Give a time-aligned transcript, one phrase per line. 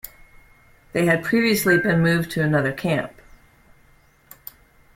[0.93, 3.11] They had previously been moved to another camp.